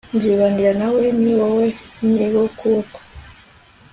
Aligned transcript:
nzibanira 0.15 0.71
nawe, 0.81 1.03
ni 1.21 1.31
wowe 1.39 1.65
nyir'ukuboko 2.07 2.99